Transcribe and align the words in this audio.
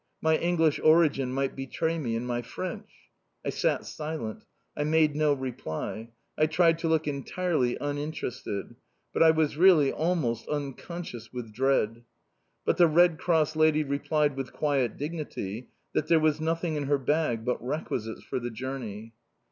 My 0.19 0.35
English 0.35 0.79
origin 0.83 1.31
might 1.31 1.55
betray 1.55 1.99
me 1.99 2.15
in 2.15 2.25
my 2.25 2.41
French. 2.41 2.89
I 3.45 3.51
sat 3.51 3.85
silent. 3.85 4.45
I 4.75 4.83
made 4.83 5.15
no 5.15 5.31
reply. 5.35 6.09
I 6.35 6.47
tried 6.47 6.79
to 6.79 6.87
look 6.87 7.07
entirely 7.07 7.77
uninterested. 7.79 8.73
But 9.13 9.21
I 9.21 9.29
was 9.29 9.57
really 9.57 9.91
almost 9.93 10.47
unconscious 10.47 11.31
with 11.31 11.53
dread. 11.53 12.01
But 12.65 12.77
the 12.77 12.87
Red 12.87 13.19
Cross 13.19 13.55
lady 13.55 13.83
replied 13.83 14.35
with 14.35 14.53
quiet 14.53 14.97
dignity 14.97 15.69
that 15.93 16.07
there 16.07 16.19
was 16.19 16.41
nothing 16.41 16.77
in 16.77 16.85
her 16.85 16.97
bag 16.97 17.45
but 17.45 17.63
requisites 17.63 18.23
for 18.23 18.39
the 18.39 18.49
journey. 18.49 19.13